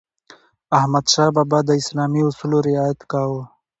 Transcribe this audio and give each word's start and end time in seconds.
احمدشاه 0.77 1.29
بابا 1.35 1.59
د 1.65 1.69
اسلامي 1.81 2.21
اصولو 2.29 2.57
رعایت 2.67 2.99
کاوه. 3.11 3.43